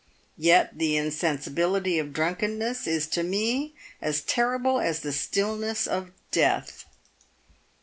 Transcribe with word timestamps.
Yet 0.39 0.79
the 0.79 0.97
insensibility 0.97 1.99
of 1.99 2.11
drunkenness 2.11 2.87
is 2.87 3.05
to 3.09 3.21
me 3.21 3.75
as 4.01 4.21
terrible 4.21 4.79
as 4.79 5.01
the 5.01 5.11
stillness 5.13 5.85
of 5.85 6.09
death." 6.31 6.85